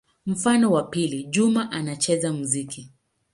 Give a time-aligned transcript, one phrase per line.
[0.25, 2.89] Mfano wa pili: Juma anacheza muziki.